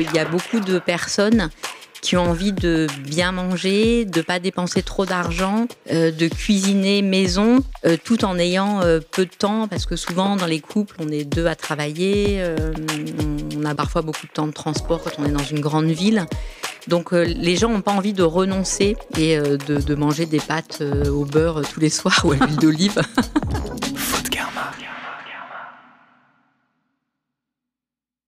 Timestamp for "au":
21.10-21.24